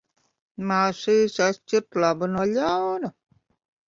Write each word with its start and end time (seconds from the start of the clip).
Mācījis 0.69 1.35
atšķirt 1.47 1.99
labu 2.05 2.31
no 2.37 2.47
ļauna. 2.53 3.11